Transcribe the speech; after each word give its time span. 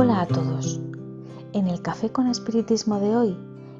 Hola 0.00 0.20
a 0.20 0.26
todos. 0.28 0.78
En 1.52 1.66
el 1.66 1.82
Café 1.82 2.12
con 2.12 2.28
Espiritismo 2.28 3.00
de 3.00 3.16
hoy 3.16 3.36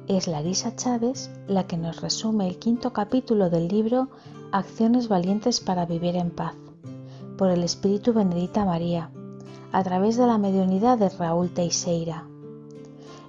es 0.09 0.27
Larisa 0.27 0.75
Chávez 0.75 1.31
la 1.47 1.65
que 1.65 1.77
nos 1.77 2.01
resume 2.01 2.45
el 2.49 2.59
quinto 2.59 2.91
capítulo 2.91 3.49
del 3.49 3.69
libro 3.69 4.09
Acciones 4.51 5.07
valientes 5.07 5.61
para 5.61 5.85
vivir 5.85 6.17
en 6.17 6.29
paz, 6.31 6.55
por 7.37 7.49
el 7.49 7.63
Espíritu 7.63 8.11
Benedita 8.11 8.65
María, 8.65 9.11
a 9.71 9.81
través 9.81 10.17
de 10.17 10.27
la 10.27 10.37
mediunidad 10.37 10.97
de 10.97 11.07
Raúl 11.07 11.51
Teixeira. 11.51 12.25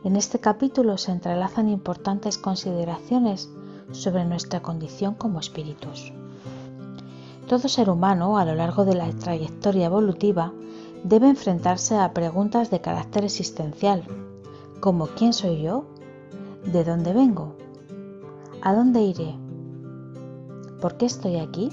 En 0.03 0.17
este 0.17 0.41
capítulo 0.41 0.99
se 0.99 1.13
entrelazan 1.13 1.69
importantes 1.69 2.39
consideraciones 2.39 3.49
sobre 3.93 4.25
nuestra 4.25 4.63
condición 4.63 5.15
como 5.15 5.39
espíritus. 5.39 6.13
Todo 7.47 7.69
ser 7.69 7.89
humano 7.89 8.37
a 8.37 8.45
lo 8.45 8.57
largo 8.57 8.85
de 8.85 8.95
la 8.95 9.09
trayectoria 9.13 9.87
evolutiva 9.87 10.53
debe 11.05 11.29
enfrentarse 11.29 11.97
a 11.97 12.13
preguntas 12.13 12.71
de 12.71 12.81
carácter 12.81 13.25
existencial, 13.25 14.05
como 14.81 15.07
¿quién 15.09 15.33
soy 15.33 15.63
yo? 15.63 15.85
¿De 16.65 16.85
dónde 16.85 17.13
vengo? 17.13 17.57
¿A 18.63 18.75
dónde 18.75 19.01
iré? 19.03 19.35
¿Por 20.81 20.97
qué 20.97 21.07
estoy 21.07 21.37
aquí? 21.37 21.71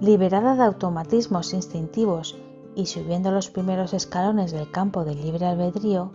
Liberada 0.00 0.54
de 0.54 0.62
automatismos 0.62 1.54
instintivos 1.54 2.36
y 2.74 2.86
subiendo 2.86 3.32
los 3.32 3.50
primeros 3.50 3.94
escalones 3.94 4.52
del 4.52 4.70
campo 4.70 5.04
del 5.04 5.20
libre 5.20 5.46
albedrío, 5.46 6.12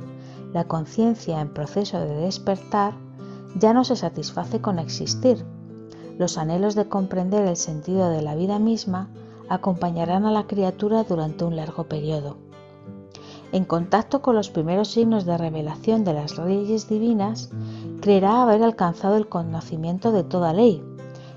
la 0.53 0.65
conciencia 0.65 1.41
en 1.41 1.53
proceso 1.53 1.99
de 1.99 2.15
despertar 2.15 2.93
ya 3.55 3.73
no 3.73 3.83
se 3.83 3.95
satisface 3.95 4.61
con 4.61 4.79
existir. 4.79 5.45
Los 6.17 6.37
anhelos 6.37 6.75
de 6.75 6.87
comprender 6.87 7.45
el 7.47 7.57
sentido 7.57 8.09
de 8.09 8.21
la 8.21 8.35
vida 8.35 8.59
misma 8.59 9.09
acompañarán 9.53 10.25
a 10.25 10.31
la 10.31 10.47
criatura 10.47 11.03
durante 11.03 11.45
un 11.45 11.55
largo 11.55 11.83
periodo. 11.83 12.37
En 13.51 13.65
contacto 13.65 14.23
con 14.23 14.35
los 14.35 14.49
primeros 14.49 14.87
signos 14.87 15.25
de 15.25 15.37
revelación 15.37 16.03
de 16.03 16.13
las 16.13 16.39
leyes 16.39 16.89
divinas, 16.89 17.51
creerá 18.01 18.41
haber 18.41 18.63
alcanzado 18.63 19.15
el 19.15 19.29
conocimiento 19.29 20.11
de 20.11 20.23
toda 20.23 20.53
ley, 20.53 20.83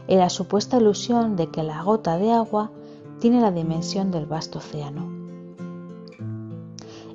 en 0.09 0.19
la 0.20 0.31
supuesta 0.31 0.78
ilusión 0.78 1.37
de 1.37 1.50
que 1.50 1.62
la 1.62 1.83
gota 1.83 2.17
de 2.17 2.33
agua 2.33 2.70
tiene 3.20 3.42
la 3.42 3.50
dimensión 3.50 4.11
del 4.11 4.25
vasto 4.25 4.61
océano. 4.61 5.11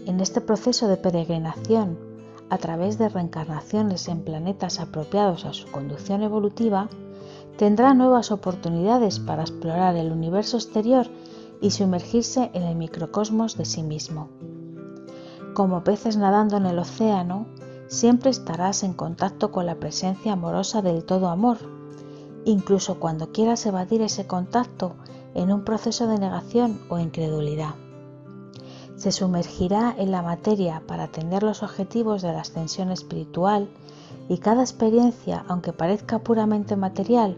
En 0.06 0.20
este 0.20 0.40
proceso 0.40 0.88
de 0.88 0.98
peregrinación, 0.98 1.98
a 2.50 2.58
través 2.58 3.00
de 3.00 3.10
reencarnaciones 3.10 4.08
en 4.08 4.24
planetas 4.24 4.80
apropiados 4.80 5.46
a 5.46 5.54
su 5.54 5.72
conducción 5.72 6.22
evolutiva, 6.22 6.90
tendrá 7.58 7.94
nuevas 7.94 8.32
oportunidades 8.32 9.20
para 9.20 9.44
explorar 9.44 9.96
el 9.96 10.12
universo 10.12 10.58
exterior 10.58 11.08
y 11.62 11.72
sumergirse 11.72 12.50
en 12.54 12.64
el 12.64 12.76
microcosmos 12.76 13.58
de 13.58 13.66
sí 13.66 13.84
mismo. 13.84 14.30
Como 15.54 15.84
peces 15.84 16.18
nadando 16.18 16.58
en 16.58 16.66
el 16.66 16.80
océano, 16.80 17.46
siempre 17.88 18.30
estarás 18.30 18.84
en 18.84 18.94
contacto 18.94 19.52
con 19.52 19.66
la 19.66 19.76
presencia 19.76 20.34
amorosa 20.34 20.82
del 20.82 21.04
todo 21.04 21.28
amor, 21.28 21.58
incluso 22.46 23.00
cuando 23.00 23.32
quieras 23.32 23.66
evadir 23.66 24.02
ese 24.02 24.26
contacto 24.26 24.96
en 25.36 25.52
un 25.52 25.64
proceso 25.64 26.08
de 26.08 26.18
negación 26.18 26.82
o 26.90 27.00
incredulidad. 27.00 27.76
Se 28.96 29.12
sumergirá 29.12 29.94
en 29.98 30.12
la 30.12 30.22
materia 30.22 30.84
para 30.88 31.04
atender 31.04 31.44
los 31.44 31.64
objetivos 31.64 32.22
de 32.22 32.32
la 32.32 32.42
ascensión 32.42 32.92
espiritual 32.92 33.68
y 34.32 34.38
cada 34.38 34.62
experiencia, 34.62 35.44
aunque 35.50 35.74
parezca 35.74 36.20
puramente 36.20 36.78
material, 36.78 37.38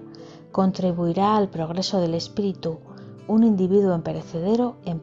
contribuirá 0.52 1.36
al 1.36 1.50
progreso 1.50 2.00
del 2.00 2.14
espíritu, 2.14 2.82
un 3.28 3.44
individuo 3.44 3.96
emperecedero 3.96 4.76
en, 4.86 5.02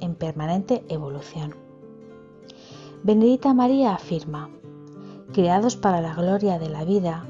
en 0.00 0.14
permanente 0.14 0.84
evolución. 0.90 1.54
Benedita 3.02 3.54
María 3.54 3.94
afirma, 3.94 4.50
creados 5.32 5.74
para 5.76 6.02
la 6.02 6.12
gloria 6.12 6.58
de 6.58 6.68
la 6.68 6.84
vida, 6.84 7.24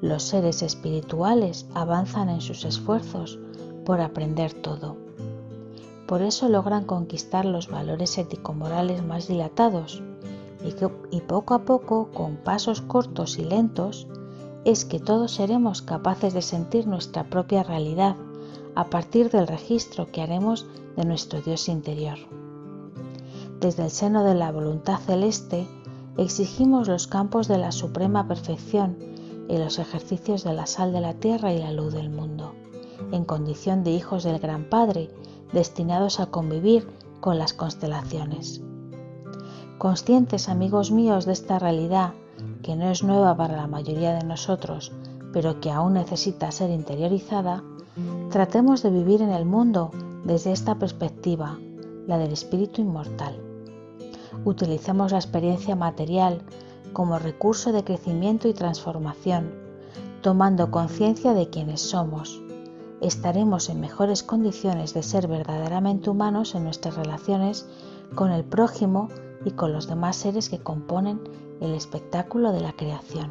los 0.00 0.22
seres 0.22 0.62
espirituales 0.62 1.66
avanzan 1.74 2.30
en 2.30 2.40
sus 2.40 2.64
esfuerzos 2.64 3.38
por 3.84 4.00
aprender 4.00 4.54
todo. 4.54 4.96
Por 6.06 6.22
eso 6.22 6.48
logran 6.48 6.84
conquistar 6.84 7.44
los 7.44 7.68
valores 7.68 8.16
ético-morales 8.16 9.04
más 9.04 9.28
dilatados, 9.28 10.02
y, 10.64 11.20
poco 11.20 11.54
a 11.54 11.64
poco, 11.64 12.10
con 12.12 12.36
pasos 12.36 12.80
cortos 12.80 13.38
y 13.38 13.44
lentos, 13.44 14.06
es 14.64 14.84
que 14.84 15.00
todos 15.00 15.32
seremos 15.32 15.82
capaces 15.82 16.34
de 16.34 16.42
sentir 16.42 16.86
nuestra 16.86 17.24
propia 17.24 17.62
realidad 17.62 18.16
a 18.74 18.88
partir 18.88 19.30
del 19.30 19.48
registro 19.48 20.10
que 20.10 20.22
haremos 20.22 20.66
de 20.96 21.04
nuestro 21.04 21.40
Dios 21.40 21.68
interior. 21.68 22.18
Desde 23.60 23.84
el 23.84 23.90
seno 23.90 24.24
de 24.24 24.34
la 24.34 24.52
voluntad 24.52 24.98
celeste 24.98 25.66
exigimos 26.16 26.88
los 26.88 27.06
campos 27.06 27.48
de 27.48 27.58
la 27.58 27.72
suprema 27.72 28.28
perfección 28.28 28.96
y 29.48 29.58
los 29.58 29.78
ejercicios 29.78 30.44
de 30.44 30.52
la 30.52 30.66
sal 30.66 30.92
de 30.92 31.00
la 31.00 31.14
tierra 31.14 31.52
y 31.52 31.58
la 31.58 31.72
luz 31.72 31.92
del 31.92 32.10
mundo, 32.10 32.54
en 33.10 33.24
condición 33.24 33.84
de 33.84 33.90
hijos 33.90 34.24
del 34.24 34.38
Gran 34.38 34.64
Padre, 34.68 35.10
destinados 35.52 36.20
a 36.20 36.26
convivir 36.26 36.88
con 37.20 37.38
las 37.38 37.52
constelaciones. 37.52 38.62
Conscientes, 39.82 40.48
amigos 40.48 40.92
míos, 40.92 41.26
de 41.26 41.32
esta 41.32 41.58
realidad, 41.58 42.12
que 42.62 42.76
no 42.76 42.88
es 42.88 43.02
nueva 43.02 43.36
para 43.36 43.56
la 43.56 43.66
mayoría 43.66 44.14
de 44.14 44.22
nosotros, 44.22 44.92
pero 45.32 45.58
que 45.60 45.72
aún 45.72 45.94
necesita 45.94 46.52
ser 46.52 46.70
interiorizada, 46.70 47.64
tratemos 48.30 48.84
de 48.84 48.90
vivir 48.90 49.22
en 49.22 49.30
el 49.30 49.44
mundo 49.44 49.90
desde 50.22 50.52
esta 50.52 50.76
perspectiva, 50.76 51.58
la 52.06 52.16
del 52.18 52.30
espíritu 52.30 52.80
inmortal. 52.80 53.34
Utilicemos 54.44 55.10
la 55.10 55.18
experiencia 55.18 55.74
material 55.74 56.42
como 56.92 57.18
recurso 57.18 57.72
de 57.72 57.82
crecimiento 57.82 58.46
y 58.46 58.54
transformación, 58.54 59.52
tomando 60.20 60.70
conciencia 60.70 61.34
de 61.34 61.50
quienes 61.50 61.80
somos. 61.80 62.40
Estaremos 63.00 63.68
en 63.68 63.80
mejores 63.80 64.22
condiciones 64.22 64.94
de 64.94 65.02
ser 65.02 65.26
verdaderamente 65.26 66.08
humanos 66.08 66.54
en 66.54 66.62
nuestras 66.62 66.94
relaciones 66.94 67.66
con 68.14 68.30
el 68.30 68.44
prójimo 68.44 69.08
y 69.44 69.52
con 69.52 69.72
los 69.72 69.88
demás 69.88 70.16
seres 70.16 70.48
que 70.48 70.58
componen 70.58 71.20
el 71.60 71.74
espectáculo 71.74 72.52
de 72.52 72.60
la 72.60 72.72
creación. 72.72 73.30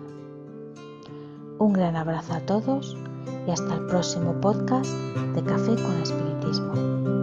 Un 1.60 1.74
gran 1.74 1.96
abrazo 1.96 2.34
a 2.34 2.40
todos 2.40 2.98
y 3.48 3.52
hasta 3.52 3.76
el 3.76 3.86
próximo 3.86 4.40
podcast 4.42 4.92
de 5.36 5.44
Café 5.44 5.76
con 5.76 6.02
Espiritismo. 6.02 7.21